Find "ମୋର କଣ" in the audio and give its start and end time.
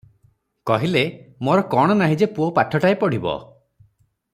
1.49-1.99